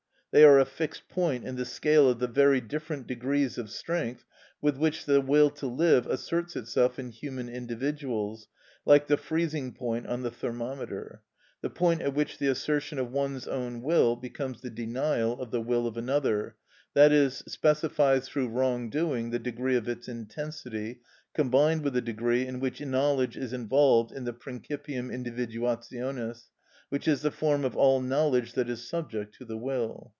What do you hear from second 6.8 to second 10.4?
in human individuals, like the freezing point on the